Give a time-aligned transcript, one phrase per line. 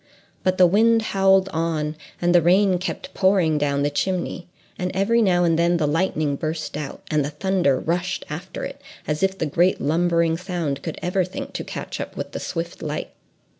[0.41, 4.47] But the wind howled on, and the rain kept pouring down the chimney,
[4.79, 8.81] and every now and then the lightning burst out, and the thunder rushed after it,
[9.07, 12.81] as if the great lumbering sound could ever think to catch up with the swift
[12.81, 13.11] light!